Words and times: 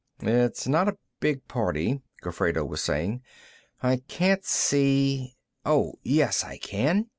"It's 0.23 0.67
not 0.67 0.87
a 0.89 0.97
big 1.19 1.47
party," 1.47 2.01
Gofredo 2.23 2.65
was 2.65 2.81
saying. 2.81 3.21
"I 3.83 3.97
can't 4.07 4.43
see 4.43 5.35
Oh, 5.63 5.93
yes 6.01 6.43
I 6.43 6.57
can. 6.57 7.09